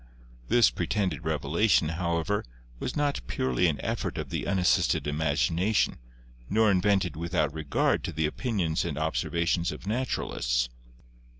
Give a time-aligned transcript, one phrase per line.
[0.47, 2.43] This pretended revelation, however,
[2.79, 5.99] was not purely an effort of the unas sisted imagination
[6.49, 10.69] nor invented without regard to the opinions and observations of naturalists.